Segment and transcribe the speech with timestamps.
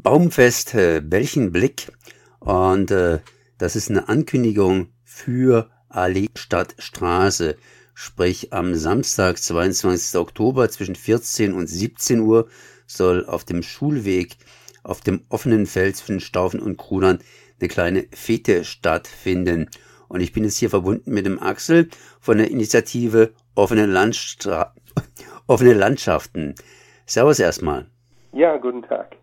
[0.00, 1.90] Baumfest äh, Belchenblick
[2.38, 3.18] und äh,
[3.58, 7.56] das ist eine Ankündigung für Allee Stadt Straße.
[7.94, 10.20] Sprich, am Samstag, 22.
[10.20, 12.48] Oktober zwischen 14 und 17 Uhr
[12.86, 14.36] soll auf dem Schulweg
[14.84, 17.18] auf dem offenen Feld zwischen Staufen und Krunern
[17.58, 19.68] eine kleine Fete stattfinden.
[20.06, 21.88] Und ich bin jetzt hier verbunden mit dem Axel
[22.20, 24.74] von der Initiative Offene, Landstra
[25.48, 26.54] Offene Landschaften.
[27.04, 27.86] Servus erstmal.
[28.32, 29.16] Ja, guten Tag.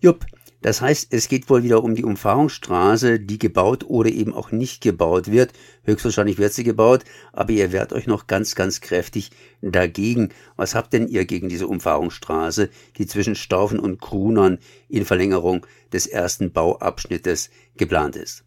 [0.00, 0.26] Jupp,
[0.62, 4.82] das heißt, es geht wohl wieder um die Umfahrungsstraße, die gebaut oder eben auch nicht
[4.82, 5.52] gebaut wird.
[5.84, 9.30] Höchstwahrscheinlich wird sie gebaut, aber ihr wehrt euch noch ganz, ganz kräftig
[9.62, 10.30] dagegen.
[10.56, 12.68] Was habt denn ihr gegen diese Umfahrungsstraße,
[12.98, 18.44] die zwischen Staufen und Krunern in Verlängerung des ersten Bauabschnittes geplant ist?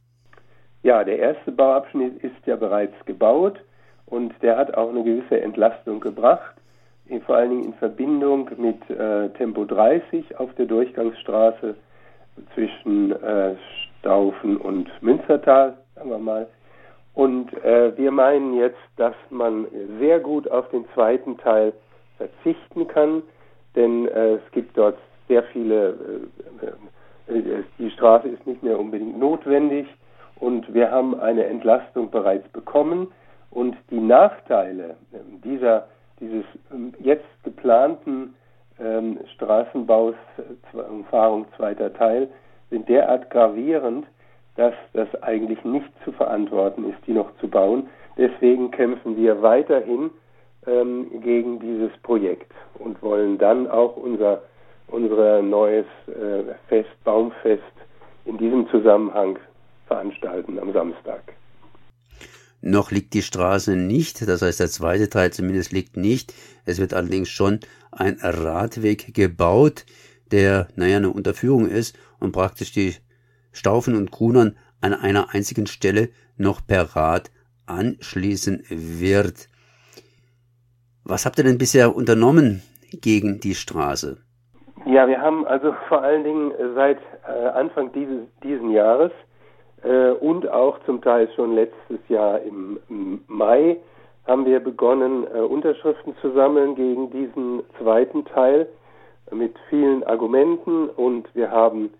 [0.83, 3.59] Ja, der erste Bauabschnitt ist ja bereits gebaut
[4.05, 6.55] und der hat auch eine gewisse Entlastung gebracht,
[7.25, 11.75] vor allen Dingen in Verbindung mit äh, Tempo 30 auf der Durchgangsstraße
[12.53, 13.55] zwischen äh,
[13.99, 16.47] Staufen und Münstertal, sagen wir mal.
[17.13, 19.67] Und äh, wir meinen jetzt, dass man
[19.99, 21.73] sehr gut auf den zweiten Teil
[22.17, 23.23] verzichten kann,
[23.75, 25.95] denn äh, es gibt dort sehr viele,
[27.27, 29.87] äh, äh, die Straße ist nicht mehr unbedingt notwendig
[30.39, 33.07] und wir haben eine Entlastung bereits bekommen
[33.51, 34.95] und die Nachteile
[35.43, 35.87] dieser,
[36.19, 38.35] dieses ähm, jetzt geplanten
[38.79, 40.15] ähm, Straßenbaus,
[40.73, 42.29] Umfahrung zweiter Teil,
[42.69, 44.05] sind derart gravierend,
[44.55, 47.87] dass das eigentlich nicht zu verantworten ist, die noch zu bauen.
[48.17, 50.11] Deswegen kämpfen wir weiterhin
[50.67, 54.41] ähm, gegen dieses Projekt und wollen dann auch unser,
[54.87, 57.63] unser neues äh, Fest, Baumfest
[58.25, 59.39] in diesem Zusammenhang
[59.87, 61.21] veranstalten am Samstag.
[62.61, 66.33] Noch liegt die Straße nicht, das heißt der zweite Teil zumindest liegt nicht.
[66.65, 67.59] Es wird allerdings schon
[67.91, 69.85] ein Radweg gebaut,
[70.31, 72.95] der, naja, eine Unterführung ist und praktisch die
[73.51, 77.31] Staufen und Grunern an einer einzigen Stelle noch per Rad
[77.65, 79.49] anschließen wird.
[81.03, 84.17] Was habt ihr denn bisher unternommen gegen die Straße?
[84.85, 89.11] Ja, wir haben also vor allen Dingen seit äh, Anfang dieses diesen Jahres
[89.83, 92.79] äh, und auch zum Teil schon letztes Jahr im,
[93.27, 93.77] Mai
[94.25, 98.67] haben wir begonnen, äh, Unterschriften zu sammeln gegen diesen zweiten Teil
[99.31, 100.89] mit vielen Argumenten.
[100.89, 101.91] Und wir haben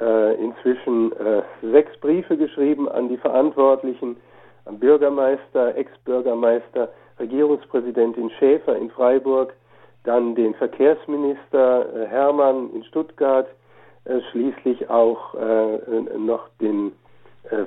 [0.00, 4.16] äh, inzwischen äh, sechs Briefe geschrieben an die Verantwortlichen,
[4.64, 9.54] am Bürgermeister, Ex-Bürgermeister, Regierungspräsidentin Schäfer in Freiburg,
[10.04, 13.48] dann den Verkehrsminister äh, Hermann in Stuttgart,
[14.04, 16.92] äh, schließlich auch äh, noch den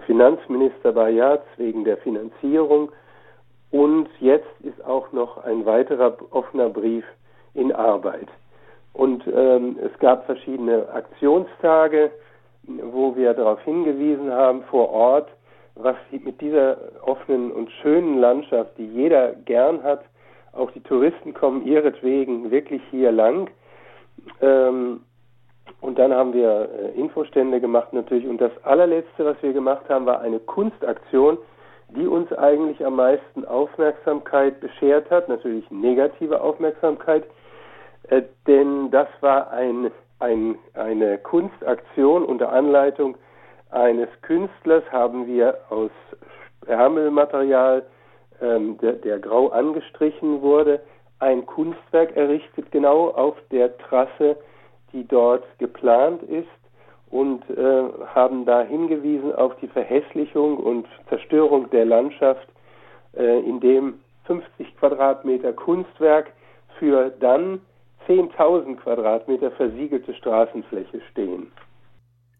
[0.05, 2.91] Finanzminister Bayatz wegen der Finanzierung
[3.71, 7.05] und jetzt ist auch noch ein weiterer offener Brief
[7.53, 8.27] in Arbeit.
[8.93, 12.11] Und ähm, es gab verschiedene Aktionstage,
[12.63, 15.29] wo wir darauf hingewiesen haben vor Ort,
[15.75, 20.03] was mit dieser offenen und schönen Landschaft, die jeder gern hat,
[20.53, 23.49] auch die Touristen kommen ihretwegen wirklich hier lang.
[24.41, 25.01] Ähm,
[25.81, 28.27] und dann haben wir äh, Infostände gemacht natürlich.
[28.27, 31.37] Und das allerletzte, was wir gemacht haben, war eine Kunstaktion,
[31.89, 37.23] die uns eigentlich am meisten Aufmerksamkeit beschert hat, natürlich negative Aufmerksamkeit,
[38.09, 43.17] äh, denn das war ein, ein, eine Kunstaktion unter Anleitung
[43.69, 45.91] eines Künstlers, haben wir aus
[46.65, 47.85] Ärmelmaterial,
[48.41, 50.81] ähm, der, der grau angestrichen wurde,
[51.19, 54.37] ein Kunstwerk errichtet, genau auf der Trasse,
[54.93, 56.47] die dort geplant ist
[57.09, 57.83] und äh,
[58.13, 62.47] haben da hingewiesen auf die Verhässlichung und Zerstörung der Landschaft,
[63.15, 63.95] äh, in dem
[64.25, 66.31] 50 Quadratmeter Kunstwerk
[66.79, 67.61] für dann
[68.07, 71.51] 10.000 Quadratmeter versiegelte Straßenfläche stehen.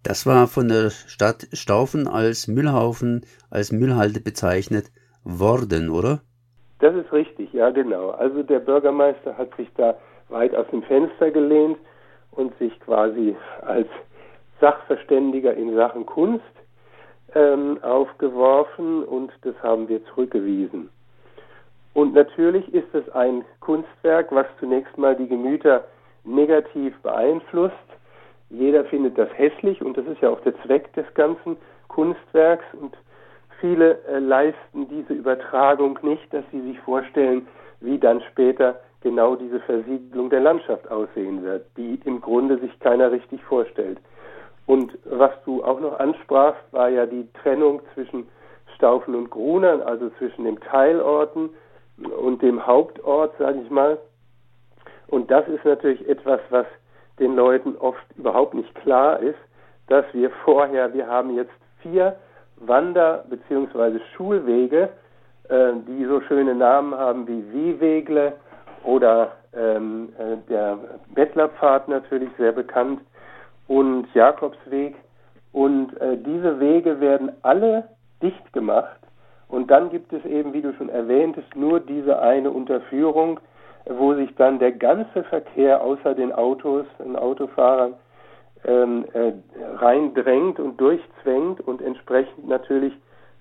[0.03, 4.85] Das war von der Stadt Staufen als Müllhaufen, als Müllhalde bezeichnet
[5.23, 6.21] worden, oder?
[6.79, 8.11] Das ist richtig, ja genau.
[8.11, 9.97] Also der Bürgermeister hat sich da
[10.29, 11.77] weit aus dem Fenster gelehnt
[12.37, 13.87] und sich quasi als
[14.61, 16.43] Sachverständiger in Sachen Kunst
[17.35, 20.89] ähm, aufgeworfen und das haben wir zurückgewiesen.
[21.93, 25.85] Und natürlich ist es ein Kunstwerk, was zunächst mal die Gemüter
[26.23, 27.75] negativ beeinflusst.
[28.49, 31.57] Jeder findet das hässlich und das ist ja auch der Zweck des ganzen
[31.87, 32.95] Kunstwerks und
[33.59, 37.47] viele äh, leisten diese Übertragung nicht, dass sie sich vorstellen,
[37.81, 43.11] wie dann später genau diese Versiegelung der Landschaft aussehen wird, die im Grunde sich keiner
[43.11, 43.99] richtig vorstellt.
[44.65, 48.27] Und was du auch noch ansprachst, war ja die Trennung zwischen
[48.75, 51.49] Staufen und Grunern, also zwischen den Teilorten
[52.21, 53.97] und dem Hauptort, sage ich mal.
[55.07, 56.65] Und das ist natürlich etwas, was
[57.19, 59.39] den Leuten oft überhaupt nicht klar ist,
[59.87, 62.15] dass wir vorher, wir haben jetzt vier
[62.57, 63.99] Wander- bzw.
[64.15, 64.89] Schulwege,
[65.49, 68.33] äh, die so schöne Namen haben wie Wiewegle
[68.87, 70.77] oder ähm, äh, der
[71.13, 73.01] Bettlerpfad natürlich sehr bekannt
[73.67, 74.95] und Jakobsweg.
[75.51, 77.89] Und äh, diese Wege werden alle
[78.21, 78.99] dicht gemacht.
[79.49, 83.39] Und dann gibt es eben, wie du schon erwähntest, nur diese eine Unterführung,
[83.85, 87.93] wo sich dann der ganze Verkehr außer den Autos und Autofahrern
[88.65, 89.33] ähm, äh,
[89.75, 92.93] reindrängt und durchzwängt und entsprechend natürlich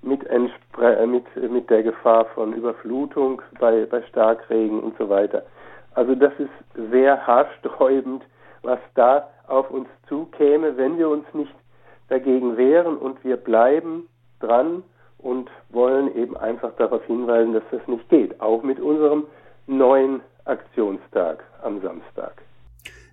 [0.06, 5.44] mit, äh, mit, mit der Gefahr von Überflutung bei, bei Starkregen und so weiter.
[5.94, 8.22] Also das ist sehr haarsträubend,
[8.62, 11.54] was da auf uns zukäme, wenn wir uns nicht
[12.08, 14.08] dagegen wehren und wir bleiben
[14.40, 14.82] dran
[15.18, 19.26] und wollen eben einfach darauf hinweisen, dass das nicht geht, auch mit unserem
[19.66, 22.45] neuen Aktionstag am Samstag.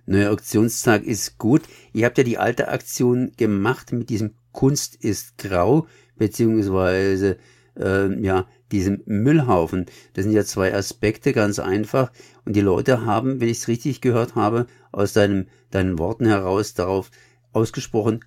[0.06, 1.62] Neuer Aktionstag ist gut.
[1.92, 5.86] Ihr habt ja die alte Aktion gemacht mit diesem Kunst ist grau,
[6.16, 7.38] beziehungsweise
[7.78, 9.86] äh, ja, diesem Müllhaufen.
[10.14, 12.12] Das sind ja zwei Aspekte, ganz einfach.
[12.44, 16.74] Und die Leute haben, wenn ich es richtig gehört habe, aus deinem, deinen Worten heraus
[16.74, 17.10] darauf
[17.52, 18.24] ausgesprochen,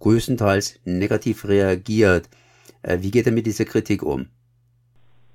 [0.00, 2.28] größtenteils negativ reagiert.
[2.82, 4.26] Äh, wie geht er mit dieser Kritik um?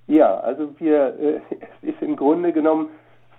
[0.08, 1.42] Ja, also wir, äh,
[1.82, 2.90] es ist im Grunde genommen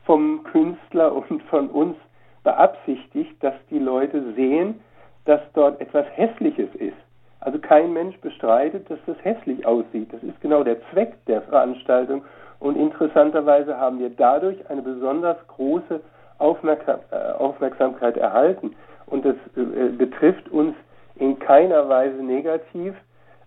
[0.04, 1.96] vom Künstler und von uns
[2.44, 4.80] beabsichtigt, dass die Leute sehen,
[5.24, 6.96] dass dort etwas Hässliches ist.
[7.40, 10.12] Also kein Mensch bestreitet, dass das hässlich aussieht.
[10.12, 12.22] Das ist genau der Zweck der Veranstaltung.
[12.60, 16.00] Und interessanterweise haben wir dadurch eine besonders große
[16.38, 18.74] äh, Aufmerksamkeit erhalten.
[19.06, 20.74] Und das äh, betrifft uns
[21.16, 22.94] in keiner Weise negativ,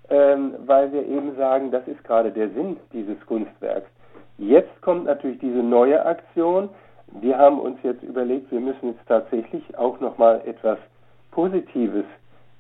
[0.10, 3.88] ähm, weil wir eben sagen, das ist gerade der Sinn dieses Kunstwerks.
[4.38, 6.70] Jetzt kommt natürlich diese neue Aktion.
[7.22, 10.78] Wir haben uns jetzt überlegt, wir müssen jetzt tatsächlich auch nochmal etwas
[11.32, 12.06] Positives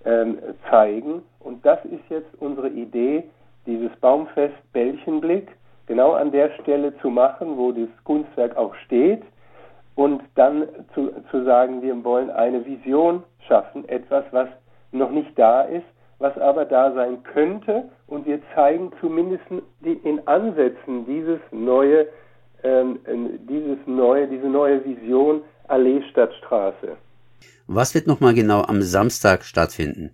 [0.05, 0.37] ähm,
[0.69, 1.23] zeigen.
[1.39, 3.23] Und das ist jetzt unsere Idee,
[3.65, 5.49] dieses Baumfest Bällchenblick
[5.87, 9.23] genau an der Stelle zu machen, wo das Kunstwerk auch steht
[9.95, 14.49] und dann zu, zu sagen, wir wollen eine Vision schaffen, etwas, was
[14.91, 15.85] noch nicht da ist,
[16.19, 19.43] was aber da sein könnte und wir zeigen zumindest
[19.81, 22.07] in Ansätzen dieses neue,
[22.65, 22.99] ähm,
[23.47, 26.97] dieses neue, diese neue Vision Allee statt Straße.
[27.67, 30.11] Was wird nochmal genau am Samstag stattfinden?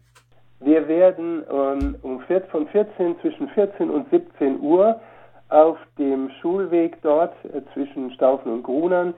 [0.60, 2.22] Wir werden ähm, um,
[2.52, 5.00] von 14 zwischen 14 und 17 Uhr
[5.50, 9.14] auf dem Schulweg dort äh, zwischen Staufen und Grunern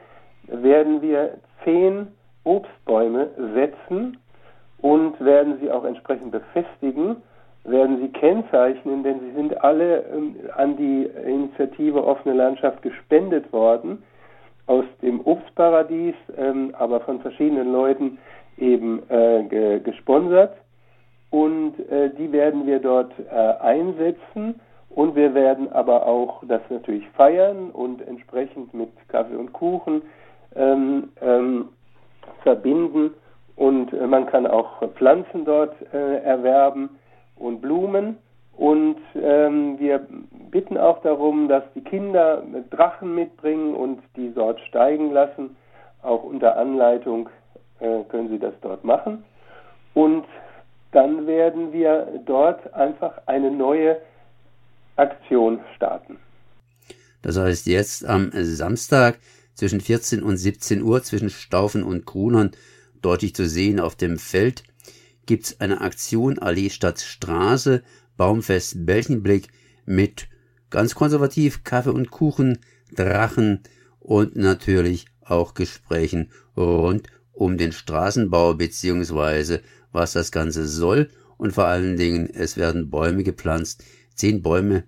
[0.47, 2.07] werden wir zehn
[2.43, 4.17] Obstbäume setzen
[4.79, 7.17] und werden sie auch entsprechend befestigen,
[7.63, 14.03] werden sie kennzeichnen, denn sie sind alle ähm, an die Initiative Offene Landschaft gespendet worden
[14.65, 18.17] aus dem Obstparadies, ähm, aber von verschiedenen Leuten
[18.57, 20.55] eben äh, ge gesponsert.
[21.29, 24.59] Und äh, die werden wir dort äh, einsetzen
[24.89, 30.03] und wir werden aber auch das natürlich feiern und entsprechend mit Kaffee und Kuchen
[30.55, 31.69] ähm, ähm,
[32.43, 33.15] verbinden.
[33.55, 36.89] Und äh, man kann auch Pflanzen dort äh, erwerben
[37.35, 38.17] und Blumen.
[38.55, 40.05] Und ähm, wir
[40.51, 45.55] bitten auch darum, dass die Kinder Drachen mitbringen und die dort steigen lassen.
[46.03, 47.29] Auch unter Anleitung
[47.79, 49.23] äh, können sie das dort machen.
[49.93, 50.25] Und
[50.91, 53.97] dann werden wir dort einfach eine neue
[54.95, 56.17] Aktion starten.
[57.23, 59.17] Das heißt, jetzt am Samstag
[59.55, 62.51] zwischen 14 und 17 Uhr zwischen Staufen und Grunern
[63.01, 64.63] deutlich zu sehen auf dem Feld
[65.25, 67.83] gibt's eine Aktion Allee statt Straße
[68.17, 69.47] Baumfest Belchenblick
[69.85, 70.27] mit
[70.69, 72.59] ganz konservativ Kaffee und Kuchen,
[72.95, 73.61] Drachen
[73.99, 79.61] und natürlich auch Gesprächen rund um den Straßenbau beziehungsweise
[79.91, 81.09] was das Ganze soll.
[81.37, 83.83] Und vor allen Dingen es werden Bäume gepflanzt,
[84.15, 84.83] zehn Bäume,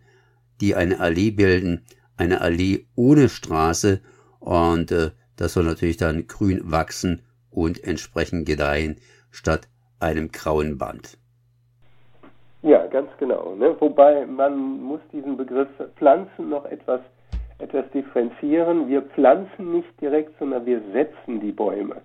[0.62, 1.82] die eine Allee bilden,
[2.18, 4.02] eine Allee ohne Straße.
[4.40, 8.98] Und äh, das soll natürlich dann grün wachsen und entsprechend gedeihen
[9.32, 9.68] statt
[10.06, 11.18] einem grauen Band.
[12.62, 13.56] Ja, ganz genau.
[13.56, 13.76] Ne?
[13.80, 17.02] Wobei man muss diesen Begriff Pflanzen noch etwas,
[17.60, 18.88] etwas differenzieren.
[18.88, 22.02] Wir pflanzen nicht direkt, sondern wir setzen die Bäume.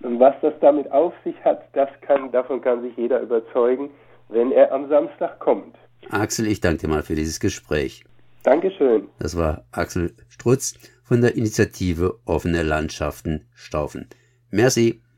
[0.00, 3.90] Und was das damit auf sich hat, das kann, davon kann sich jeder überzeugen,
[4.28, 5.76] wenn er am Samstag kommt.
[6.10, 8.04] Axel, ich danke dir mal für dieses Gespräch.
[8.42, 9.08] Dankeschön.
[9.18, 14.08] Das war Axel Strutz von der Initiative Offene Landschaften Staufen.
[14.50, 15.04] Merci.